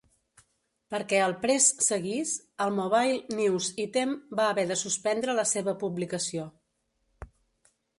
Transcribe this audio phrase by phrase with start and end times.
[0.93, 2.33] Perquè el "Press" seguís,
[2.67, 6.53] el "Mobile News-Item" va haver de suspendre la seva publicació.